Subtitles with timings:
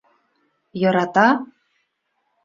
[0.83, 1.25] Ярата?